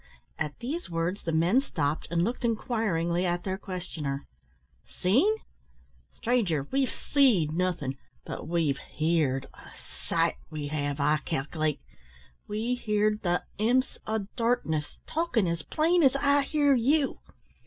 At 0.39 0.57
these 0.57 0.89
words 0.89 1.21
the 1.21 1.31
men 1.31 1.61
stopped, 1.61 2.07
and 2.09 2.23
looked 2.23 2.43
inquiringly 2.43 3.23
at 3.23 3.43
their 3.43 3.59
questioner. 3.59 4.25
"Seen! 4.83 5.31
stranger, 6.11 6.67
we've 6.71 6.89
seed 6.89 7.51
nothin', 7.51 7.97
but 8.25 8.47
we've 8.47 8.79
hear'd 8.79 9.45
a 9.53 9.69
sight, 10.07 10.37
we 10.49 10.69
have, 10.69 10.99
I 10.99 11.17
calc'late. 11.17 11.81
We 12.47 12.73
hear'd 12.73 13.21
the 13.21 13.43
imps 13.59 13.99
o' 14.07 14.25
darkness 14.35 14.97
talkin' 15.05 15.45
as 15.47 15.61
plain 15.61 16.01
as 16.01 16.15
I 16.15 16.41
hear 16.41 16.73
you. 16.73 17.19